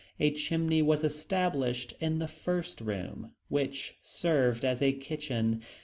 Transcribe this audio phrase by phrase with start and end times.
[0.19, 5.61] A chimney was established in the first room, which served as a kitchen.